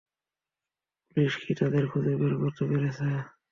Police 1.03 1.33
কি 1.41 1.51
তাদের 1.59 1.83
খুঁজে 1.91 2.13
বের 2.19 2.33
করতে 2.41 2.63
পেরেছে? 2.69 3.07